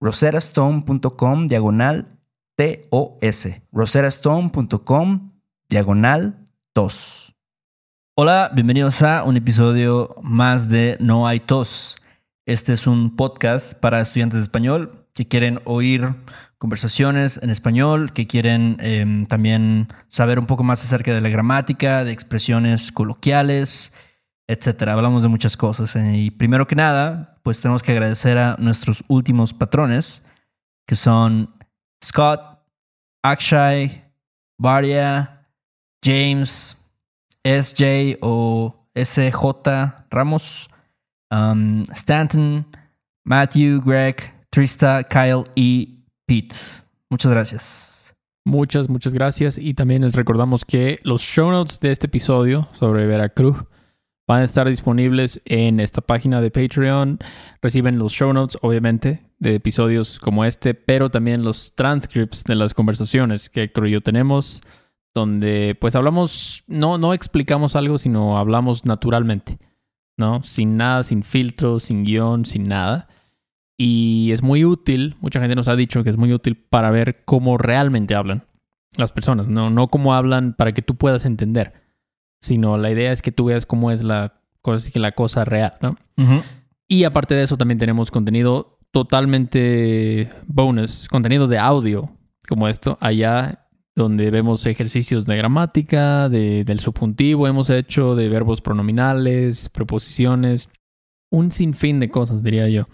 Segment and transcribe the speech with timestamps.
[0.00, 2.18] roserastone.com diagonal
[2.56, 3.48] TOS.
[3.72, 5.32] roserastone.com
[5.68, 7.34] diagonal TOS.
[8.16, 11.96] Hola, bienvenidos a un episodio más de No hay tos.
[12.46, 16.14] Este es un podcast para estudiantes de español que quieren oír
[16.58, 22.04] conversaciones en español, que quieren em, también saber un poco más acerca de la gramática,
[22.04, 23.92] de expresiones coloquiales,
[24.48, 24.92] etcétera.
[24.92, 25.94] Hablamos de muchas cosas.
[25.96, 30.22] Eh, y primero que nada, pues tenemos que agradecer a nuestros últimos patrones,
[30.86, 31.54] que son
[32.04, 32.40] Scott,
[33.22, 34.04] Akshay,
[34.58, 35.46] Varia,
[36.04, 36.76] James,
[37.44, 39.30] SJ o SJ
[40.10, 40.68] Ramos,
[41.30, 42.66] um, Stanton,
[43.24, 46.54] Matthew, Greg, Trista, Kyle y Pete.
[47.10, 48.14] Muchas gracias.
[48.44, 49.58] Muchas, muchas gracias.
[49.58, 53.64] Y también les recordamos que los show notes de este episodio sobre Veracruz
[54.26, 57.18] van a estar disponibles en esta página de Patreon.
[57.62, 62.74] Reciben los show notes, obviamente, de episodios como este, pero también los transcripts de las
[62.74, 64.62] conversaciones que Héctor y yo tenemos,
[65.14, 69.58] donde pues hablamos, no, no explicamos algo, sino hablamos naturalmente,
[70.16, 70.42] ¿no?
[70.42, 73.08] Sin nada, sin filtro, sin guion, sin nada.
[73.78, 77.22] Y es muy útil, mucha gente nos ha dicho que es muy útil para ver
[77.24, 78.44] cómo realmente hablan
[78.96, 81.85] las personas, no, no cómo hablan para que tú puedas entender
[82.40, 85.96] sino la idea es que tú veas cómo es la cosa, la cosa real, ¿no?
[86.88, 92.10] Y aparte de eso también tenemos contenido totalmente bonus, contenido de audio
[92.48, 98.60] como esto, allá donde vemos ejercicios de gramática, de, del subjuntivo hemos hecho, de verbos
[98.60, 100.68] pronominales, preposiciones,
[101.30, 102.86] un sinfín de cosas, diría yo.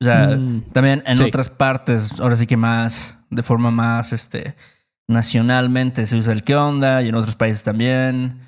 [0.01, 4.56] O sea, mm, también en otras partes, ahora sí que más, de forma más, este,
[5.07, 8.42] nacionalmente se usa el qué onda y en otros países también.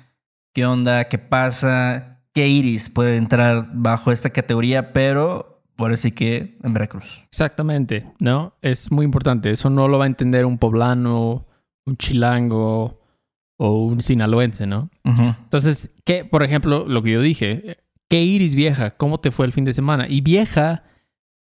[0.54, 1.04] ¿Qué onda?
[1.04, 2.20] ¿Qué pasa?
[2.32, 4.92] ¿Qué iris puede entrar bajo esta categoría?
[4.92, 5.51] Pero
[5.84, 7.24] ahora sí que en Veracruz.
[7.28, 8.54] Exactamente, ¿no?
[8.62, 9.50] Es muy importante.
[9.50, 11.46] Eso no lo va a entender un poblano,
[11.86, 13.00] un chilango
[13.56, 14.90] o un sinaloense, ¿no?
[15.04, 17.78] Entonces, ¿qué, por ejemplo, lo que yo dije?
[18.08, 18.90] ¿Qué iris vieja?
[18.92, 20.06] ¿Cómo te fue el fin de semana?
[20.08, 20.84] Y vieja,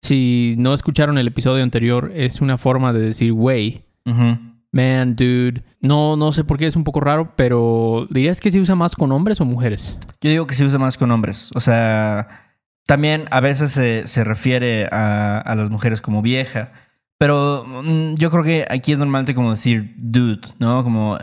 [0.01, 3.85] si no escucharon el episodio anterior, es una forma de decir güey,
[4.71, 5.63] man, dude.
[5.81, 8.95] No, no sé por qué es un poco raro, pero ¿dirías que se usa más
[8.95, 9.97] con hombres o mujeres?
[10.21, 11.51] Yo digo que se usa más con hombres.
[11.55, 12.46] O sea,
[12.87, 16.71] también a veces se, se refiere a, a las mujeres como vieja.
[17.19, 20.83] Pero mm, yo creo que aquí es normalmente como decir dude, ¿no?
[20.83, 21.17] Como,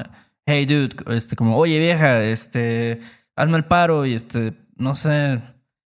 [0.47, 3.01] hey dude, este, como, oye vieja, este,
[3.35, 5.41] hazme el paro y este, no sé,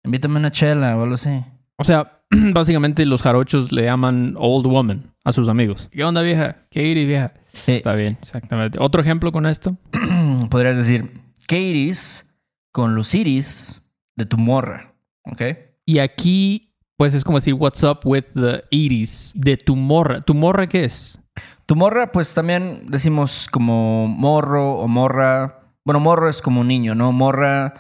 [0.02, 1.44] invítame una chela o algo así.
[1.76, 5.88] O sea, básicamente los jarochos le llaman old woman a sus amigos.
[5.92, 6.56] ¿Qué onda, vieja?
[6.70, 7.32] ¿Qué iris, vieja?
[7.52, 7.72] Sí.
[7.72, 8.78] Está bien, exactamente.
[8.80, 9.76] ¿Otro ejemplo con esto?
[10.50, 11.12] Podrías decir,
[11.46, 12.26] ¿qué iris
[12.72, 14.89] con los iris de tu morra?
[15.24, 15.42] ¿Ok?
[15.84, 20.20] Y aquí, pues es como decir, what's up with the iris de tu morra.
[20.20, 21.18] ¿Tu morra qué es?
[21.66, 25.72] Tu morra, pues también decimos como morro o morra.
[25.84, 27.12] Bueno, morro es como un niño, ¿no?
[27.12, 27.74] Morra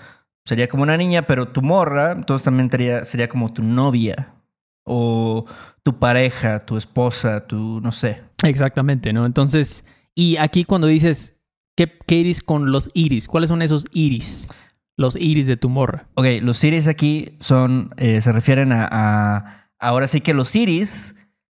[0.44, 4.34] sería como una niña, pero tu morra, entonces también sería, sería como tu novia.
[4.84, 5.44] O
[5.82, 8.22] tu pareja, tu esposa, tu, no sé.
[8.42, 9.26] Exactamente, ¿no?
[9.26, 9.84] Entonces,
[10.14, 11.36] y aquí cuando dices,
[11.76, 13.28] ¿qué, qué iris con los iris?
[13.28, 14.48] ¿Cuáles son esos iris?
[15.00, 16.08] Los iris de tu morra.
[16.14, 21.14] Ok, los iris aquí son, eh, se refieren a, a- ahora sí que los iris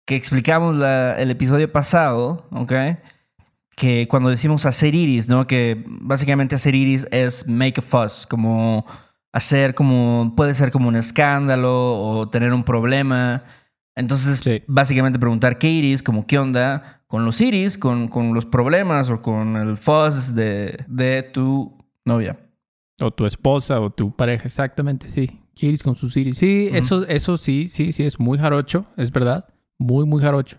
[0.06, 2.72] que explicamos la- el episodio pasado, ¿ok?
[3.74, 5.46] Que cuando decimos hacer iris, ¿no?
[5.46, 8.86] Que básicamente hacer iris es make a fuss, como
[9.32, 13.42] hacer como, puede ser como un escándalo o tener un problema.
[13.96, 14.62] Entonces, Sí.
[14.68, 19.20] básicamente preguntar qué iris, como qué onda con los iris, con, con los problemas o
[19.20, 22.36] con el fuss de, de tu novia.
[23.02, 25.28] O tu esposa o tu pareja, exactamente, sí.
[25.54, 26.38] ¿Qué iris con sus iris?
[26.38, 29.46] Sí, eso, eso sí, sí, sí, es muy jarocho, es verdad.
[29.78, 30.56] Muy, muy jarocho.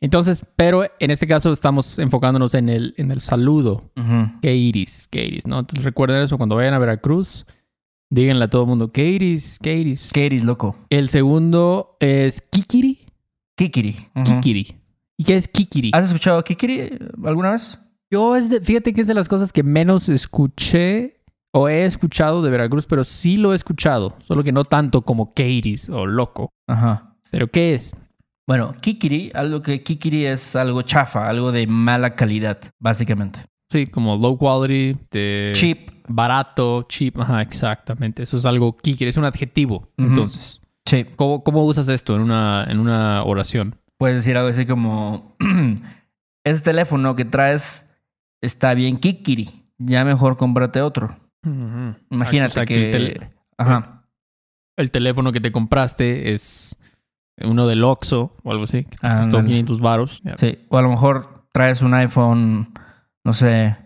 [0.00, 3.90] Entonces, pero en este caso estamos enfocándonos en el, en el saludo.
[3.96, 4.30] Ujú.
[4.42, 5.08] ¿Qué iris?
[5.10, 5.46] ¿Qué iris?
[5.46, 5.60] ¿No?
[5.60, 7.46] Entonces recuerden eso cuando vayan a Veracruz.
[8.10, 9.58] Díganle a todo el mundo, ¿qué iris?
[9.60, 10.10] ¿Qué iris?
[10.12, 10.76] ¿Qué iris, loco?
[10.90, 12.98] El segundo es Kikiri.
[13.56, 13.96] Kikiri.
[14.24, 14.76] Kikiri.
[15.16, 15.90] ¿Y qué es Kikiri?
[15.92, 16.90] ¿Has escuchado Kikiri
[17.24, 17.78] alguna vez?
[18.10, 21.23] Yo es de- fíjate que es de las cosas que menos escuché
[21.56, 25.32] o he escuchado de Veracruz, pero sí lo he escuchado, solo que no tanto como
[25.32, 26.50] Keiris o loco.
[26.66, 27.14] Ajá.
[27.30, 27.94] ¿Pero qué es?
[28.46, 33.40] Bueno, Kikiri, algo que Kikiri es algo chafa, algo de mala calidad, básicamente.
[33.70, 35.90] Sí, como low quality, de Cheap.
[36.08, 38.22] barato, cheap, ajá, exactamente.
[38.22, 39.88] Eso es algo Kikiri, es un adjetivo.
[39.96, 41.06] Entonces, Sí.
[41.16, 43.76] ¿cómo, cómo usas esto en una, en una oración?
[43.96, 45.34] Puedes decir algo así como:
[46.44, 47.90] Ese teléfono que traes
[48.42, 49.48] está bien Kikiri.
[49.78, 51.16] Ya mejor cómprate otro.
[52.10, 52.76] Imagínate O sea, que.
[52.76, 54.04] el, tele- Ajá.
[54.76, 56.78] el teléfono que te compraste es
[57.42, 59.46] uno del Oxxo o algo así, que te costó Ándale.
[59.48, 60.22] 500 varos.
[60.36, 60.58] Sí.
[60.68, 62.72] O a lo mejor traes un iPhone,
[63.24, 63.76] no sé,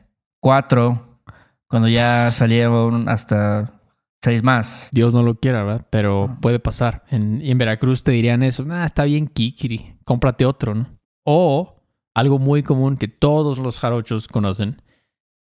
[0.41, 1.21] 4,
[1.69, 3.81] cuando ya salieron hasta
[4.23, 4.89] 6 más.
[4.93, 5.87] Dios no lo quiera, ¿verdad?
[5.91, 6.39] Pero Ah.
[6.41, 7.05] puede pasar.
[7.11, 8.65] En, y en Veracruz te dirían eso.
[8.71, 9.97] Ah, está bien Kikiri.
[10.05, 10.87] Cómprate otro, ¿no?
[11.25, 11.83] O
[12.15, 14.83] algo muy común que todos los jarochos conocen.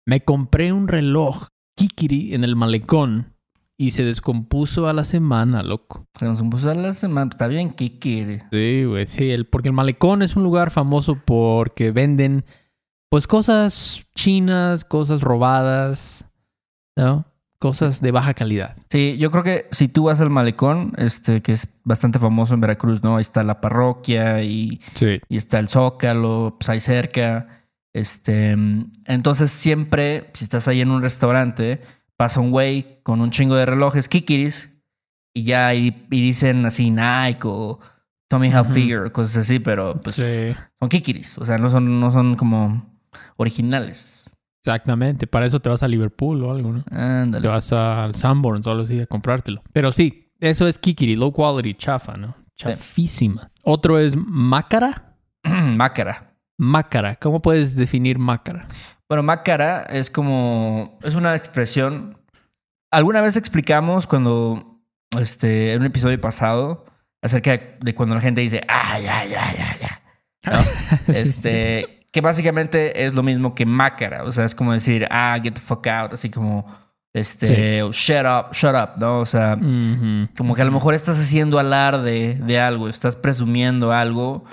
[0.05, 3.33] Me compré un reloj Kikiri en el malecón
[3.77, 6.07] y se descompuso a la semana, loco.
[6.17, 7.29] Se nos puso la semana.
[7.31, 8.39] Está bien Kikiri.
[8.51, 9.07] Sí, güey.
[9.07, 12.45] Sí, el, porque el malecón es un lugar famoso porque venden,
[13.09, 16.25] pues, cosas chinas, cosas robadas,
[16.95, 17.25] ¿no?
[17.59, 18.75] Cosas de baja calidad.
[18.89, 22.61] Sí, yo creo que si tú vas al malecón, este, que es bastante famoso en
[22.61, 23.17] Veracruz, ¿no?
[23.17, 25.19] Ahí está la parroquia y, Sí.
[25.29, 27.64] y está el Zócalo, pues ahí cerca.
[27.95, 28.51] Este,
[29.05, 31.81] entonces siempre, si estás ahí en un restaurante,
[32.17, 34.69] pasa un güey con un chingo de relojes, kikiris,
[35.33, 37.79] y ya, y, y dicen así Nike o
[38.27, 38.49] Tommy.
[38.49, 40.53] Hilfiger, cosas así, pero pues Sí.
[40.77, 42.85] son kikiris, o sea, no son, no son como
[43.37, 44.29] originales.
[44.61, 46.83] Exactamente, para eso te vas a Liverpool o algo, ¿no?
[47.39, 49.61] Te vas al Sanborns o algo así a comprártelo.
[49.71, 52.35] Pero sí, eso es Kikiri, low quality, chafa, ¿no?
[52.57, 53.51] Chafísima.
[53.61, 55.13] Otro es Mácara.
[55.43, 56.24] Mácara.
[56.57, 58.67] Mácara, ¿cómo puedes definir Mácara?
[59.07, 60.97] Bueno, mácara es como.
[61.03, 62.17] Es una expresión.
[62.91, 64.81] Alguna vez explicamos cuando.
[65.19, 65.73] Este.
[65.73, 66.85] En un episodio pasado.
[67.21, 68.61] Acerca de cuando la gente dice.
[68.67, 70.01] Ah, ya, ya, ya, ya.
[70.51, 71.13] ¿no?
[71.13, 72.07] Este.
[72.11, 74.23] Que básicamente es lo mismo que mácara.
[74.23, 75.07] O sea, es como decir.
[75.11, 76.13] Ah, get the fuck out.
[76.13, 76.65] Así como.
[77.13, 77.81] Este.
[77.91, 79.19] shut up, shut up, ¿no?
[79.19, 79.55] O sea.
[80.35, 82.89] Como que a lo mejor estás haciendo alarde de algo.
[82.89, 84.45] Estás presumiendo algo.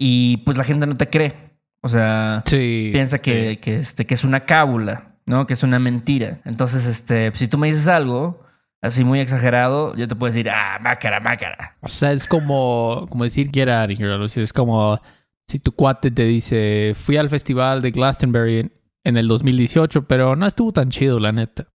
[0.00, 1.49] Y pues la gente no te cree.
[1.82, 2.90] O sea Sí.
[2.92, 5.46] piensa que, que, este, que es una cábula, ¿no?
[5.46, 6.40] Que es una mentira.
[6.44, 8.44] Entonces, este, si tú me dices algo
[8.82, 11.76] así muy exagerado, yo te puedo decir, ah, mácara, mácara.
[11.80, 14.12] O sea, es como, como decir get out of here.
[14.12, 15.00] o sea, es como
[15.46, 18.72] si tu cuate te dice, fui al festival de Glastonbury en,
[19.04, 21.68] en el 2018, pero no estuvo tan chido, la neta.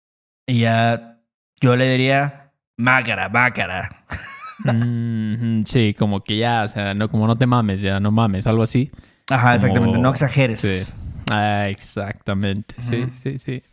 [0.48, 1.20] Y ya
[1.62, 4.06] yo le diría, mácara, mácara.
[5.66, 8.64] Sí, como que ya, o sea, no, como no te mames, ya no mames, algo
[8.64, 8.90] así.
[9.30, 10.60] Ajá, exactamente, Como- no exageres.
[10.62, 10.94] Sí.
[11.30, 12.76] Ah, exactamente.
[12.80, 13.64] Sí, sí, sí.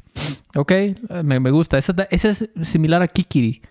[0.55, 0.73] Ok,
[1.23, 1.79] me, me gusta.
[1.79, 3.63] Esa, esa es similar a Kikiri.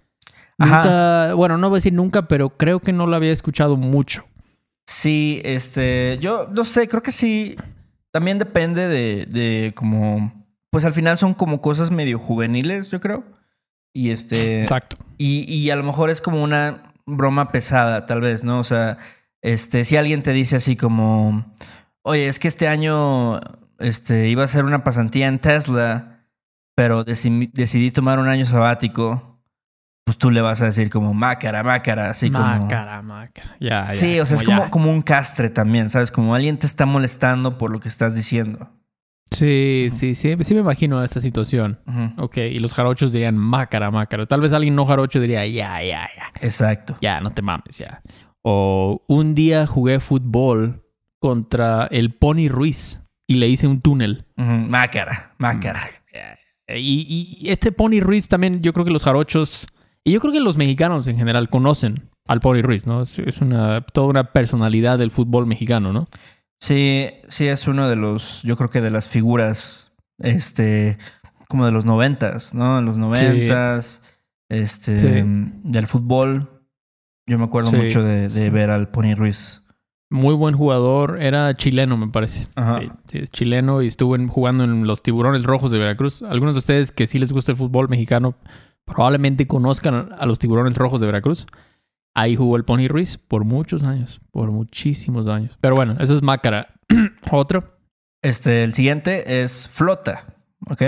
[0.59, 0.77] Ajá.
[0.77, 4.25] Nunca, bueno, no voy a decir nunca, pero creo que no la había escuchado mucho.
[4.85, 7.55] Sí, este, yo no sé, creo que sí.
[8.11, 13.23] También depende de, de como, pues al final son como cosas medio juveniles, yo creo.
[13.93, 14.97] Y este, Exacto.
[15.17, 18.59] y, y a lo mejor es como una broma pesada, tal vez, ¿no?
[18.59, 18.97] O sea,
[19.41, 21.45] este, si alguien te dice así como,
[22.03, 23.39] oye, es que este año,
[23.79, 26.19] este, iba a hacer una pasantía en Tesla,
[26.75, 29.39] pero deci- decidí tomar un año sabático,
[30.05, 32.43] pues tú le vas a decir como mácara, mácara, así como.
[32.43, 33.55] Mácara, mácara.
[33.59, 36.11] Ya, ya, Sí, o sea, es como, como un castre también, ¿sabes?
[36.11, 38.69] Como alguien te está molestando por lo que estás diciendo.
[39.31, 40.35] Sí, sí, sí.
[40.41, 41.79] Sí me imagino esta situación.
[42.17, 44.25] Ok, y los jarochos dirían mácara, mácara.
[44.25, 46.31] Tal vez alguien no jarocho diría ya, ya, ya.
[46.41, 46.97] Exacto.
[46.99, 48.01] Ya, no te mames, ya.
[48.43, 50.83] O un día jugué fútbol
[51.19, 54.25] contra el Pony Ruiz y le hice un túnel.
[54.35, 55.89] Mácara, mácara.
[56.67, 59.67] Y, y este Pony Ruiz también, yo creo que los jarochos,
[60.05, 63.01] y yo creo que los mexicanos en general conocen al Pony Ruiz, ¿no?
[63.01, 66.07] Es, es una, toda una personalidad del fútbol mexicano, ¿no?
[66.59, 70.97] Sí, sí, es uno de los, yo creo que de las figuras, este,
[71.49, 72.79] como de los noventas, ¿no?
[72.79, 74.01] En los noventas,
[74.47, 75.23] este, Sí.
[75.25, 76.50] del fútbol.
[77.31, 78.49] Yo me acuerdo Sí, mucho de, de sí.
[78.49, 79.63] ver al Pony Ruiz.
[80.09, 82.49] Muy buen jugador, era chileno, me parece.
[82.55, 82.81] Ajá.
[83.13, 86.21] Es chileno y estuvo jugando en los Tiburones Rojos de Veracruz.
[86.23, 88.35] Algunos de ustedes que sí les gusta el fútbol mexicano
[88.83, 91.45] probablemente conozcan a los Tiburones Rojos de Veracruz.
[92.13, 95.57] Ahí jugó el Pony Ruiz por muchos años, por muchísimos años.
[95.61, 96.73] Pero bueno, eso es Mácara.
[97.31, 97.77] Otro.
[98.21, 100.25] Este, el siguiente es flota,
[100.69, 100.83] ¿ok?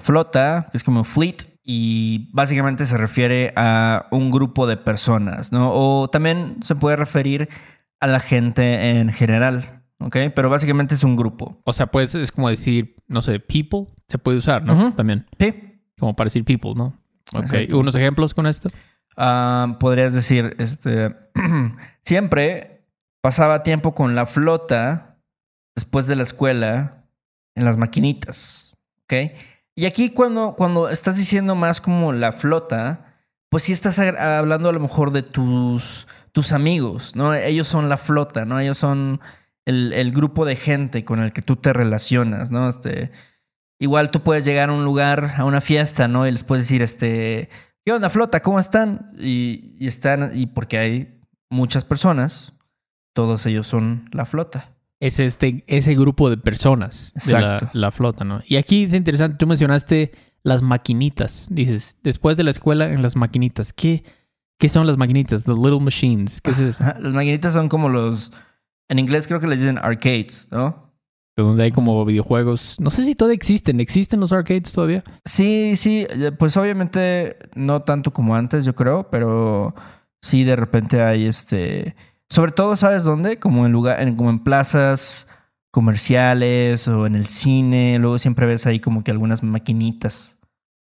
[0.00, 1.36] Flota, que es como fleet,
[1.70, 5.70] y básicamente se refiere a un grupo de personas, ¿no?
[5.74, 7.50] O también se puede referir
[8.00, 10.16] a la gente en general, ¿ok?
[10.34, 11.60] Pero básicamente es un grupo.
[11.64, 14.94] O sea, pues es como decir, no sé, people, se puede usar, ¿no?
[14.94, 15.52] También, Sí.
[15.98, 16.98] como para decir people, ¿no?
[17.34, 17.78] Ok, Exacto.
[17.78, 18.70] unos ejemplos con esto.
[19.18, 21.14] Ah, podrías decir, este,
[22.02, 22.86] siempre
[23.20, 25.18] pasaba tiempo con la flota
[25.76, 27.04] después de la escuela
[27.54, 28.72] en las maquinitas,
[29.04, 29.32] ¿ok?
[29.78, 33.14] Y aquí cuando, cuando estás diciendo más como la flota,
[33.48, 37.32] pues sí estás hablando a lo mejor de tus, tus amigos, ¿no?
[37.32, 38.58] Ellos son la flota, ¿no?
[38.58, 39.20] Ellos son
[39.66, 42.68] el, grupo de gente con el que tú te relacionas, ¿no?
[42.68, 43.12] Este,
[43.78, 46.26] igual tú puedes llegar a un lugar, a una fiesta, ¿no?
[46.26, 47.48] Y les puedes decir, este,
[47.84, 48.42] ¿qué onda, flota?
[48.42, 49.12] ¿Cómo están?
[49.16, 51.20] Y están, y porque hay
[51.50, 52.52] muchas personas,
[53.12, 54.72] todos ellos son la flota.
[55.00, 57.70] Es este, ese grupo de personas de la, Exacto.
[57.72, 58.40] la flota, ¿no?
[58.46, 60.12] Y aquí es interesante, tú mencionaste
[60.42, 61.48] las maquinitas.
[61.50, 63.72] Dices, después de la escuela en las maquinitas.
[63.72, 64.02] ¿Qué,
[64.58, 65.44] qué son las maquinitas?
[65.44, 66.40] The Little Machines.
[66.40, 66.84] ¿Qué es eso?
[66.98, 68.32] Las maquinitas son como los,
[68.88, 70.88] en inglés creo que les dicen arcades, ¿no?
[71.36, 72.76] De donde hay como videojuegos.
[72.80, 73.78] No sé si todavía existen.
[73.78, 75.04] ¿Existen los arcades todavía?
[75.24, 79.74] Sí, sí, eh, pues obviamente no tanto como antes, yo creo, pero
[80.20, 81.94] sí de repente hay este,
[82.30, 83.38] sobre todo, ¿sabes dónde?
[83.38, 85.28] Como en lugar, en, como en plazas
[85.70, 90.38] comerciales o en el cine, luego siempre ves ahí como que algunas maquinitas.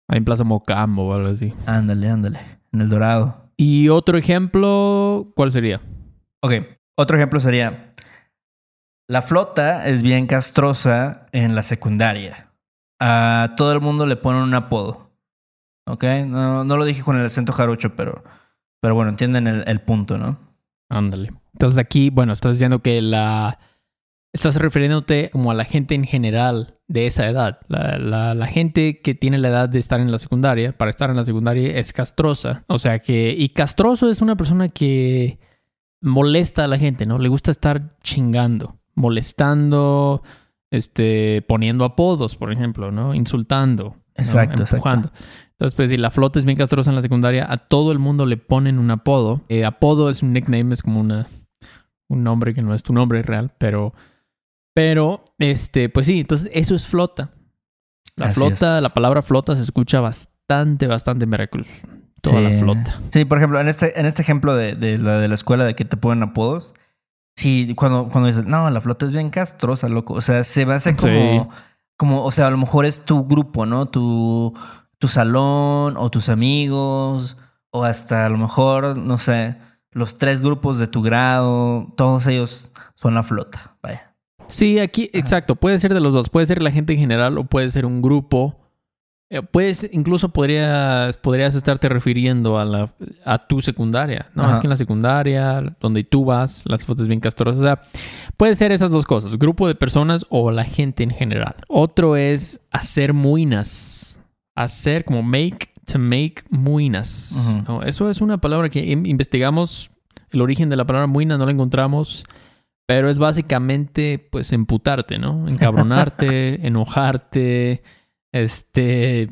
[0.08, 1.54] Hay en Plaza Mocambo o algo así.
[1.66, 2.40] Ándale, ándale,
[2.72, 3.52] en el Dorado.
[3.58, 5.82] Y otro ejemplo, ¿cuál sería?
[6.42, 6.54] Ok,
[6.98, 7.94] otro ejemplo sería,
[9.08, 12.54] la flota es bien castrosa en la secundaria.
[13.00, 15.12] A todo el mundo le ponen un apodo.
[15.86, 18.24] Ok, no, no lo dije con el acento jarocho, pero,
[18.82, 20.49] pero bueno, entienden el, el punto, ¿no?
[20.90, 21.32] Ándale.
[21.54, 23.60] Entonces aquí, bueno, estás diciendo que la...
[24.32, 27.60] Estás refiriéndote como a la gente en general de esa edad.
[27.68, 31.10] La, la- la gente que tiene la edad de estar en la secundaria, para estar
[31.10, 32.64] en la secundaria, es castrosa.
[32.68, 33.34] O sea que...
[33.38, 35.40] Y castroso es una persona que
[36.02, 37.18] molesta a la gente, ¿no?
[37.18, 40.22] Le gusta estar chingando, molestando,
[40.72, 43.14] este, poniendo apodos, por ejemplo, ¿no?
[43.16, 43.84] Insultando.
[43.86, 44.04] ¿no?
[44.16, 45.12] Exacto, exacto.
[45.60, 48.26] Entonces, pues si la flota es bien castrosa en la secundaria, a todo el mundo
[48.26, 49.42] le ponen un apodo.
[49.50, 51.28] Eh, apodo es un nickname, es como una,
[52.08, 53.94] un nombre que no es tu nombre real, pero,
[54.74, 57.32] pero, este, pues sí, entonces eso es flota.
[58.16, 58.84] La Así flota, es.
[58.84, 61.68] la palabra flota se escucha bastante, bastante en Veracruz.
[62.22, 63.00] Toda la flota.
[63.12, 65.74] Sí, por ejemplo, en este, en este ejemplo de, de la de la escuela de
[65.76, 66.74] que te ponen apodos,
[67.38, 70.14] sí, cuando, cuando dices, no, la flota es bien castrosa, loco.
[70.16, 71.60] O sea, se me hace como, Sí.
[71.98, 73.86] como, o sea, a lo mejor es tu grupo, ¿no?
[73.88, 74.54] Tu,
[75.00, 77.38] tu salón o tus amigos
[77.72, 79.56] o hasta a lo mejor, no sé,
[79.92, 84.16] los tres grupos de tu grado, todos ellos son la flota, vaya.
[84.48, 87.44] Sí, aquí, exacto, puede ser de los dos, puede ser la gente en general o
[87.44, 88.56] puede ser un grupo.
[89.32, 92.92] Eh, puedes, incluso podrías, podrías estarte refiriendo a, la,
[93.24, 94.26] a tu secundaria.
[94.34, 94.54] No, Ajá.
[94.54, 97.62] es que en la secundaria, donde tú vas, las fotos bien castrosas.
[97.62, 97.84] O sea,
[98.38, 101.56] puede ser esas dos cosas, grupo de personas o la gente en general.
[101.68, 104.19] Otro es hacer muinas.
[104.64, 107.56] Hacer como make to make muinas.
[107.86, 109.90] Eso es una palabra que in- investigamos.
[110.32, 112.24] El origen de la palabra muina no la encontramos.
[112.86, 115.48] Pero es básicamente, pues, emputarte, ¿no?
[115.48, 117.84] Encabronarte, enojarte,
[118.32, 119.30] este...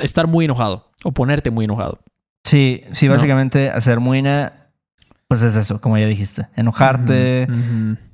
[0.00, 2.00] Estar muy enojado o ponerte muy enojado.
[2.44, 3.14] Sí, sí, No.
[3.14, 4.70] básicamente hacer muina,
[5.28, 6.48] pues es eso, como ya dijiste.
[6.56, 7.46] Enojarte.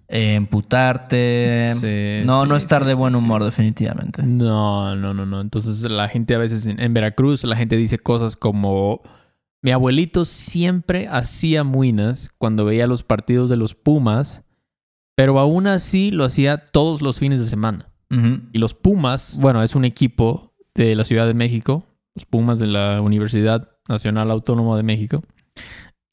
[0.08, 1.68] Eh, emputarte.
[1.74, 4.22] Sí, no, no estar sí, de buen humor, definitivamente.
[4.22, 5.40] No, no, no, no.
[5.40, 9.02] Entonces la gente a veces en, en Veracruz, la gente dice cosas como...
[9.62, 14.42] Mi abuelito siempre hacía muinas cuando veía los partidos de los Pumas,
[15.16, 17.88] pero aún así lo hacía todos los fines de semana.
[18.52, 22.66] Y los Pumas, bueno, es un equipo de la Ciudad de México, los Pumas de
[22.66, 25.24] la Universidad Nacional Autónoma de México.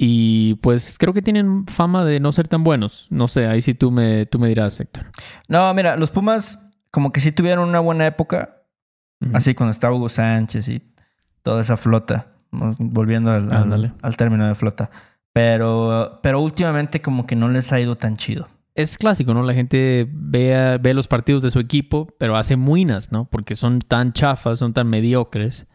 [0.03, 3.05] Y pues creo que tienen fama de no ser tan buenos.
[3.11, 5.11] No sé, ahí sí tú me, tú me dirás, Héctor.
[5.47, 8.63] No, mira, los Pumas como que sí tuvieron una buena época,
[9.31, 10.81] así cuando estaba Hugo Sánchez y
[11.43, 14.89] toda esa flota, volviendo al, al término de flota.
[15.33, 18.47] Pero, pero últimamente como que no les ha ido tan chido.
[18.73, 19.43] Es clásico, ¿no?
[19.43, 23.25] La gente ve, ve los partidos de su equipo, pero hace muinas, ¿no?
[23.25, 25.67] Porque son tan chafas, son tan mediocres,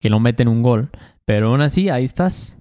[0.00, 0.90] que no meten un gol.
[1.26, 2.56] Pero aún así, ahí estás.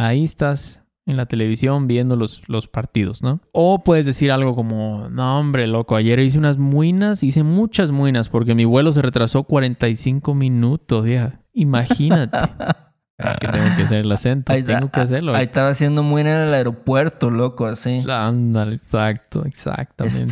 [0.00, 3.40] Ahí estás en la televisión viendo los, los partidos, ¿no?
[3.52, 8.28] O puedes decir algo como, no, hombre, loco, ayer hice unas muinas, hice muchas muinas,
[8.28, 11.40] porque mi vuelo se retrasó 45 minutos, ya.
[11.52, 12.36] Imagínate.
[13.18, 15.34] es que tengo que hacer el acento, Ahí está- tengo que hacerlo.
[15.34, 18.04] Ahí estaba haciendo muina en el aeropuerto, loco, así.
[18.08, 20.22] Ándale, exacto, exactamente.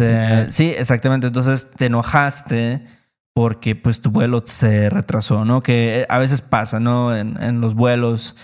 [0.45, 1.27] Este, sí, exactamente.
[1.27, 2.87] Entonces te enojaste
[3.35, 5.61] porque pues tu vuelo se retrasó, ¿no?
[5.63, 7.17] Que eh, a veces pasa, ¿no?
[7.17, 8.37] En, en los vuelos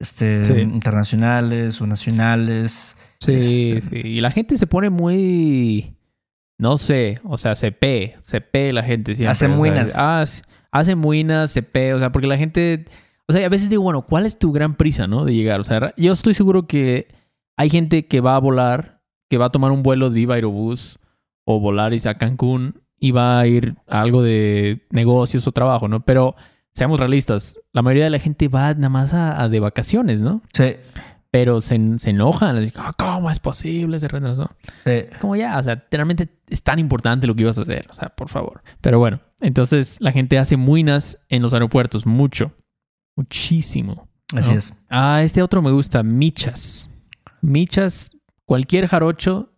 [0.00, 0.52] este, Sí.
[0.60, 2.96] internacionales o nacionales.
[3.20, 4.08] Sí, Este- sí.
[4.08, 5.96] Y la gente se pone muy.
[6.58, 9.30] No sé, o sea, se pe, se pe la gente siempre.
[9.32, 9.94] Hace muinas.
[9.96, 10.24] ah,
[10.70, 12.84] hace muinas, se pe, o sea, porque la gente.
[13.26, 15.24] O sea, a veces digo, bueno, ¿cuál es tu gran prisa, no?
[15.24, 15.58] De llegar.
[15.60, 17.08] O sea, yo estoy seguro que
[17.56, 20.98] hay gente que va a volar, que va a tomar un vuelo de Viva Aerobús
[21.46, 26.04] o Volaris a Cancún y va a ir a algo de negocios o trabajo, ¿no?
[26.04, 26.36] Pero
[26.74, 30.42] seamos realistas, la mayoría de la gente va nada más a- a de vacaciones, ¿no?
[30.52, 30.74] Sí,
[31.30, 32.56] pero se, se enojan.
[32.56, 33.98] les digo, ¿Cómo es posible?
[34.00, 34.50] Se retrasó.
[34.84, 35.04] sí.
[35.20, 37.86] Como ya, o sea, realmente es tan importante lo que ibas a hacer.
[37.90, 38.62] O sea, por favor.
[38.80, 42.06] Pero bueno, entonces la gente hace muinas en los aeropuertos.
[42.06, 42.52] Mucho.
[43.16, 44.08] Muchísimo.
[44.34, 44.74] Así es.
[44.90, 46.02] Ah, este otro me gusta.
[46.02, 46.90] Michas.
[47.40, 48.10] Michas.
[48.46, 49.52] Cualquier jarocho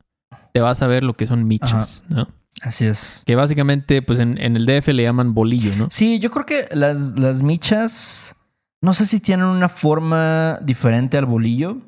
[0.53, 2.29] te va a saber lo que son michas, ¿no?
[2.63, 3.23] Así es.
[3.27, 5.89] Que básicamente, pues en, en el DF le llaman bolillo, ¿no?
[5.91, 8.35] Sí, yo creo que las, las michas,
[8.81, 11.79] no sé si tienen una forma diferente al bolillo.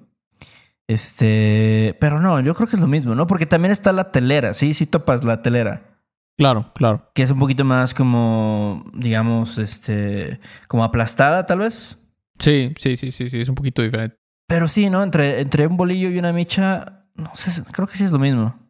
[0.87, 3.27] Este, pero no, yo creo que es lo mismo, ¿no?
[3.27, 5.99] Porque también está la telera, sí, sí topas la telera.
[6.39, 7.11] Claro, claro.
[7.15, 11.99] Que es un poquito más como, digamos, este, como aplastada tal vez.
[12.39, 13.41] Sí, sí, sí, sí, sí.
[13.41, 14.17] Es un poquito diferente.
[14.47, 15.03] Pero sí, ¿no?
[15.03, 18.68] Entre, entre un bolillo y una micha, no sé, creo que sí es lo mismo.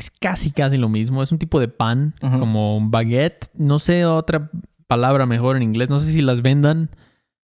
[0.00, 1.22] Es casi, casi lo mismo.
[1.22, 3.50] Es un tipo de pan, como un baguette.
[3.52, 4.50] No sé otra
[4.86, 5.90] palabra mejor en inglés.
[5.90, 6.88] No sé si las vendan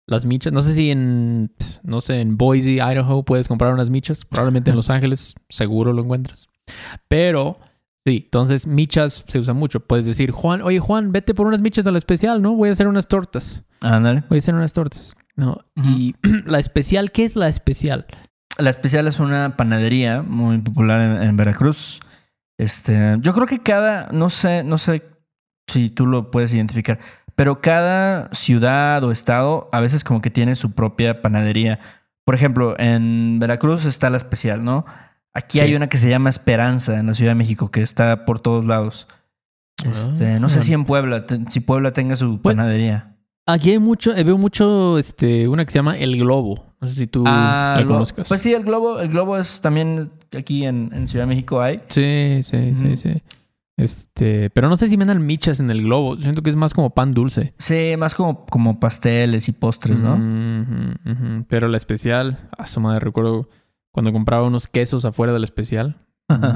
[0.06, 0.52] las michas.
[0.52, 4.26] No sé si en, no sé, en Boise, Idaho puedes comprar unas michas.
[4.26, 6.50] Probablemente en Los Ángeles seguro lo encuentras.
[7.08, 7.58] Pero
[8.06, 9.80] sí, entonces michas se usa mucho.
[9.80, 12.54] Puedes decir, Juan, oye Juan, vete por unas michas a la especial, ¿no?
[12.58, 13.64] Voy a hacer unas tortas.
[13.80, 14.26] Ándale.
[14.28, 15.16] Voy a hacer unas tortas.
[15.38, 15.64] No.
[15.78, 18.08] Y la especial, ¿qué es la especial?
[18.58, 22.02] La especial es una panadería muy popular en, en Veracruz.
[22.62, 25.02] Este, yo creo que cada, no sé, no sé
[25.67, 27.00] si tú lo puedes identificar,
[27.36, 31.80] pero cada ciudad o estado a veces como que tiene su propia panadería.
[32.24, 34.86] Por ejemplo, en Veracruz está la especial, ¿no?
[35.34, 35.63] Aquí Sí.
[35.65, 38.63] hay una que se llama Esperanza en la Ciudad de México, que está por todos
[38.65, 39.08] lados.
[39.84, 40.62] Este, no sé Ah.
[40.62, 43.15] si en Puebla, si Puebla tenga su Pues- panadería.
[43.47, 46.76] Aquí hay mucho, eh, veo mucho, este, una que se llama El Globo.
[46.80, 48.28] No sé si tú Ah, la lo- conozcas.
[48.28, 51.82] pues sí, el globo, el globo es también aquí en, en Ciudad de México hay.
[51.88, 53.22] Sí, sí, sí, sí.
[53.78, 56.15] Este, pero no sé si vendan michas en el globo.
[56.17, 57.54] Siento que es más como pan dulce.
[57.58, 60.20] Sí, más como, como pasteles y postres, ¿no?
[61.48, 63.50] Pero la especial, a su madre, recuerdo
[63.91, 65.98] cuando compraba unos quesos afuera de la especial.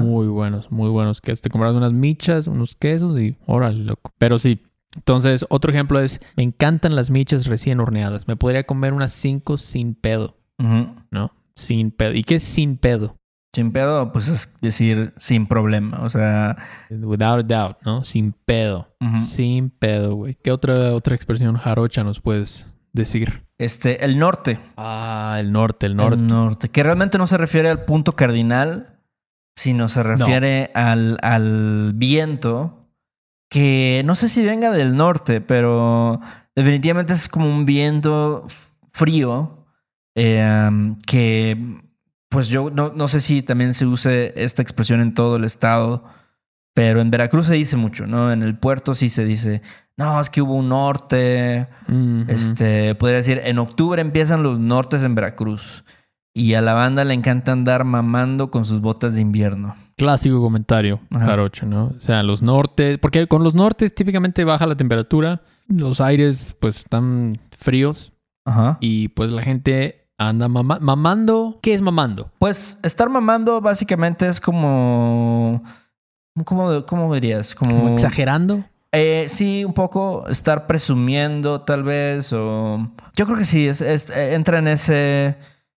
[0.00, 1.42] Muy buenos, muy buenos quesos.
[1.42, 4.12] Te comprabas unas michas, unos quesos y órale, loco.
[4.18, 4.62] Pero sí,
[4.94, 8.26] Entonces, otro ejemplo es, me encantan las michas recién horneadas.
[8.28, 10.36] Me podría comer unas cinco sin pedo.
[10.58, 11.32] ¿no?
[11.54, 12.14] Sin pedo.
[12.14, 13.16] ¿Y qué es sin pedo?
[13.56, 16.00] Sin pedo, pues es decir, sin problema.
[16.02, 16.58] O sea,
[16.90, 18.04] Without a doubt, ¿no?
[18.04, 18.86] Sin pedo.
[19.18, 20.34] Sin pedo, güey.
[20.44, 23.44] ¿Qué otra, otra expresión jarocha nos puedes decir?
[23.56, 24.58] este, el norte.
[24.76, 26.20] Ah, el norte, el norte.
[26.20, 26.68] El norte.
[26.68, 29.00] Que realmente no se refiere al punto cardinal,
[29.56, 32.90] sino se refiere al, al viento.
[33.48, 36.20] Que no sé si venga del norte, pero
[36.54, 38.44] definitivamente es como un viento
[38.92, 39.64] frío.
[40.14, 41.85] eh, que
[42.36, 46.04] pues yo no, no sé si también se use esta expresión en todo el estado.
[46.74, 48.30] Pero en Veracruz se dice mucho, ¿no?
[48.30, 49.62] En el puerto sí se dice,
[49.96, 51.66] no, es que hubo un norte,
[52.28, 55.82] este, podría decir, en octubre empiezan los nortes en Veracruz.
[56.34, 59.74] Y a la banda le encanta andar mamando con sus botas de invierno.
[59.96, 61.24] Clásico comentario, Ajá.
[61.24, 61.94] jarocho, ¿no?
[61.96, 66.80] O sea, los nortes, porque con los nortes típicamente baja la temperatura, los aires pues
[66.80, 68.12] están fríos
[68.44, 68.76] Ajá.
[68.82, 71.58] y pues la gente anda mama- mamando.
[71.62, 72.30] ¿Qué es mamando?
[72.38, 75.62] Pues estar mamando básicamente es como.
[76.44, 77.54] ¿Cómo, cómo dirías?
[77.54, 77.70] Como.
[77.76, 78.64] ¿Como exagerando?
[78.92, 82.32] Eh, sí, un poco estar presumiendo, tal vez.
[82.32, 82.90] O.
[83.14, 85.36] Yo creo que sí, es, es- entra en ese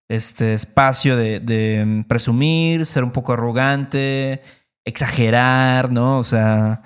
[0.10, 4.42] este espacio de, de presumir, ser un poco arrogante,
[4.86, 6.20] exagerar, ¿no?
[6.20, 6.82] O sea.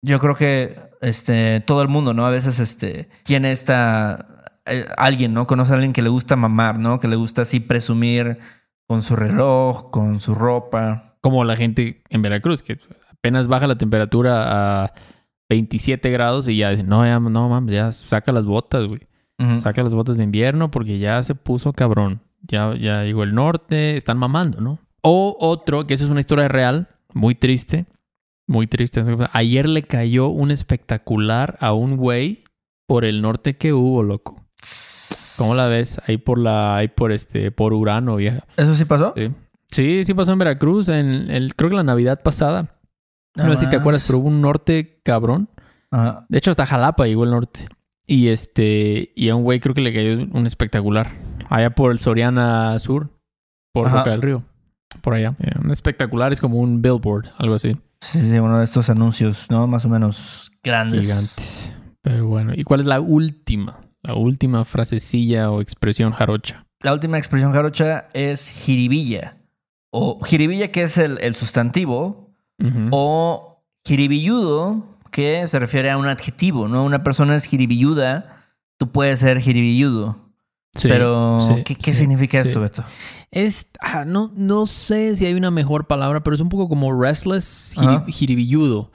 [0.00, 2.24] Yo creo que este, todo el mundo, ¿no?
[2.26, 4.37] A veces este, tiene esta.
[4.70, 5.46] Eh, alguien, ¿no?
[5.46, 7.00] Conoce a alguien que le gusta mamar, ¿no?
[7.00, 8.38] Que le gusta así presumir
[8.86, 11.16] con su reloj, con su ropa.
[11.20, 12.78] Como la gente en Veracruz, que
[13.10, 14.92] apenas baja la temperatura a
[15.48, 19.00] 27 grados y ya dicen, no, ya, no mames, ya saca las botas, güey.
[19.58, 22.22] Saca las botas de invierno porque ya se puso cabrón.
[22.42, 24.80] Ya, ya llegó el norte, están mamando, ¿no?
[25.00, 27.86] O otro, que eso es una historia real, muy triste,
[28.48, 29.00] muy triste.
[29.32, 32.42] Ayer le cayó un espectacular a un güey
[32.86, 34.37] por el norte que hubo, loco.
[35.36, 36.00] ¿Cómo la ves?
[36.06, 38.44] Ahí por la, ahí por este, por Urano, vieja.
[38.56, 39.14] ¿Eso sí pasó?
[39.16, 39.32] Sí,
[39.70, 42.80] sí, sí pasó en Veracruz, en el, creo que la Navidad pasada.
[43.36, 45.48] No, sé si te acuerdas, pero hubo un norte cabrón.
[45.92, 46.26] Ajá.
[46.28, 47.68] De hecho, hasta Jalapa llegó el norte.
[48.04, 51.12] Y este, y a un güey creo que le cayó un espectacular.
[51.48, 53.10] Allá por el Soriana Sur,
[53.72, 53.98] por Ajá.
[53.98, 54.42] Boca del Río.
[55.02, 55.36] Por allá.
[55.62, 57.76] Un espectacular es como un billboard, algo así.
[58.00, 59.66] Sí, sí, uno de estos anuncios, ¿no?
[59.66, 61.00] Más o menos grandes.
[61.02, 61.76] Gigantes.
[62.02, 62.52] Pero bueno.
[62.54, 63.80] ¿Y cuál es la última?
[64.08, 66.64] La última frasecilla o expresión jarocha.
[66.80, 69.36] La última expresión jarocha es jiribilla.
[69.90, 72.30] O jiribilla, que es el, el sustantivo.
[72.90, 76.84] O jiribilludo, que se refiere a un adjetivo, ¿no?
[76.84, 78.46] Una persona es jiribilluda,
[78.78, 80.16] tú puedes ser jiribilludo.
[80.74, 82.84] Sí, pero, sí, ¿qué, qué sí, significa esto, Beto?
[83.30, 86.98] Es, ah, no, no sé si hay una mejor palabra, pero es un poco como
[86.98, 88.90] restless, jiri- jiribilludo.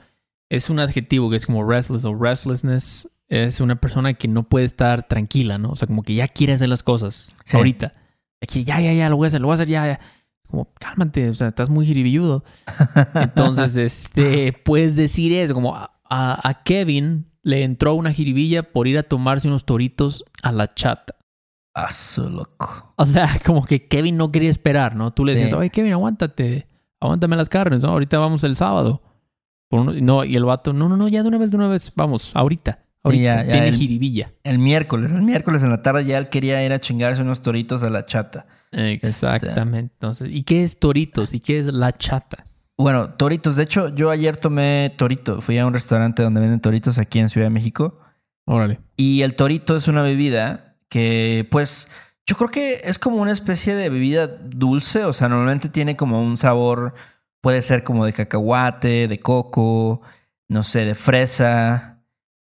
[0.50, 3.08] Es un adjetivo que es como restless o restlessness.
[3.42, 5.70] Es una persona que no puede estar tranquila, ¿no?
[5.70, 7.56] O sea, como que ya quiere hacer las cosas Sí.
[7.56, 7.94] ahorita.
[8.42, 10.00] Aquí, ya, ya, ya, lo voy a hacer, lo voy a hacer, ya, ya.
[10.48, 12.44] Como, cálmate, o sea, estás muy jiribilludo.
[13.14, 18.86] Entonces, este, puedes decir eso, como a, a- a Kevin le entró una jiribilla por
[18.86, 21.16] ir a tomarse unos toritos a la chata.
[21.74, 22.92] Ah, su loco.
[22.96, 25.12] O sea, como que Kevin no quería esperar, ¿no?
[25.12, 25.56] Tú le decías, Sí.
[25.56, 26.68] oye, Kevin, aguántate,
[27.00, 27.88] aguántame las carnes, ¿no?
[27.88, 29.02] Ahorita vamos el sábado.
[29.68, 31.68] Por uno- no, y el vato, no, no, no, ya de una vez, de una
[31.68, 32.83] vez, vamos, ahorita.
[33.04, 34.32] Ahorita, ya, ya, tiene el- jiribilla.
[34.42, 37.82] El miércoles, el miércoles en la tarde ya él quería ir a chingarse unos toritos
[37.82, 38.46] a la chata.
[38.72, 39.92] Exactamente.
[39.94, 41.34] Entonces, ¿y qué es toritos?
[41.34, 42.44] ¿Y qué es la chata?
[42.76, 43.56] Bueno, toritos.
[43.56, 45.40] De hecho, yo ayer tomé torito.
[45.40, 48.00] Fui a un restaurante donde venden toritos aquí en Ciudad de México.
[48.46, 48.80] Órale.
[48.96, 51.88] Y el torito es una bebida que, pues,
[52.26, 55.04] yo creo que es como una especie de bebida dulce.
[55.04, 56.94] O sea, normalmente tiene como un sabor,
[57.40, 60.00] puede ser como de cacahuate, de coco,
[60.48, 61.93] no sé, de fresa.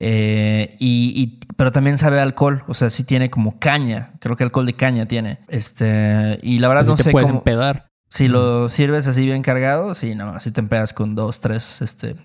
[0.01, 2.63] Eh, y, y- pero también sabe a alcohol.
[2.69, 4.13] O sea, sí tiene como caña.
[4.21, 5.41] Creo que alcohol de caña tiene.
[5.49, 7.39] Este, y la verdad Así no te sé puedes cómo.
[7.41, 7.89] empedar.
[8.09, 12.17] Si lo sirves así bien cargado, sí, no, así te empedas con dos, tres, este,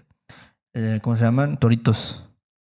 [0.74, 1.58] eh, ¿cómo se llaman?
[1.58, 2.24] Toritos.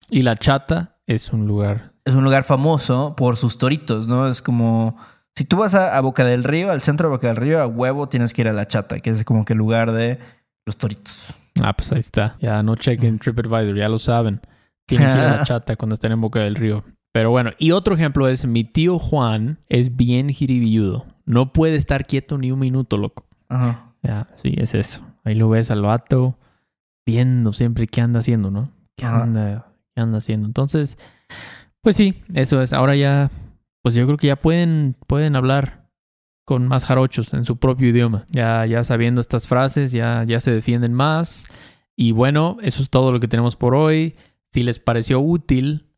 [0.09, 1.93] Y la chata es un lugar.
[2.03, 4.27] Es un lugar famoso por sus toritos, ¿no?
[4.27, 4.97] Es como,
[5.33, 7.67] si tú vas a, a Boca del Río, al centro de Boca del Río, a
[7.67, 10.19] huevo tienes que ir a La Chata, que es como que el lugar de
[10.65, 11.27] los toritos.
[11.63, 12.35] Ah, pues ahí está.
[12.41, 14.41] Ya no chequen TripAdvisor, ya lo saben.
[14.85, 16.83] Tienen que ir a la chata cuando estén en Boca del Río.
[17.11, 21.05] Pero bueno, y otro ejemplo es mi tío Juan es bien jiribilludo.
[21.25, 23.25] No puede estar quieto ni un minuto, loco.
[23.47, 23.93] Ajá.
[24.03, 25.01] Ya, sí, es eso.
[25.23, 26.37] Ahí lo ves al vato
[27.05, 28.71] viendo siempre qué anda haciendo, ¿no?
[28.97, 30.45] ¿Qué anda, qué anda haciendo?
[30.45, 30.97] Entonces,
[31.81, 32.73] pues sí, eso es.
[32.73, 33.31] Ahora ya,
[33.81, 35.89] pues yo creo que ya pueden, pueden hablar
[36.45, 38.25] con más jarochos en su propio idioma.
[38.29, 41.47] Ya, ya sabiendo estas frases, ya, ya se defienden más.
[41.95, 44.15] Y bueno, eso es todo lo que tenemos por hoy.
[44.55, 45.91] Si les pareció útil,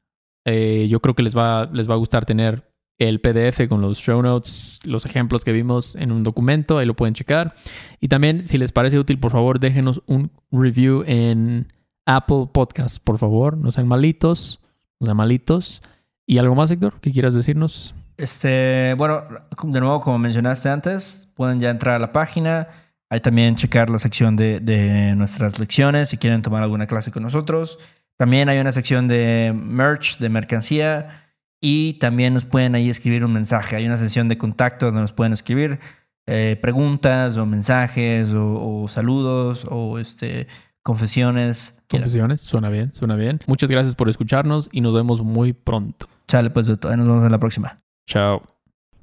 [0.44, 2.68] eh, yo creo que les va, les va a gustar tener
[2.98, 6.96] el PDF con los show notes, los ejemplos que vimos en un documento, ahí lo
[6.96, 7.54] pueden checar.
[8.02, 11.72] Y también, si les parece útil, por favor, déjenos un review en
[12.08, 13.58] Apple Podcast, por favor.
[13.58, 14.60] No sean malitos,
[15.00, 15.84] no sean malitos.
[16.26, 17.94] ¿Y algo más, Héctor, que quieras decirnos?
[18.18, 19.22] Este, bueno,
[19.66, 22.70] de nuevo, como mencionaste antes, pueden ya entrar a la página.
[23.08, 27.22] Hay también checar la sección de, de nuestras lecciones si quieren tomar alguna clase con
[27.22, 27.78] nosotros.
[28.18, 31.24] También hay una sección de merch, de mercancía.
[31.60, 33.76] Y también nos pueden ahí escribir un mensaje.
[33.76, 35.80] Hay una sesión de contacto donde nos pueden escribir
[36.28, 40.48] eh, preguntas o mensajes o, o, saludos o este,
[40.84, 41.74] confesiones.
[41.90, 43.40] Confesiones, suena bien, suena bien.
[43.48, 46.08] Muchas gracias por escucharnos y nos vemos muy pronto.
[46.28, 47.82] Chale, pues nos vemos en la próxima.
[48.06, 48.44] Chao.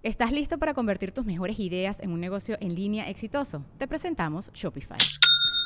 [0.03, 3.65] ¿Estás listo para convertir tus mejores ideas en un negocio en línea exitoso?
[3.79, 4.99] Te presentamos Shopify.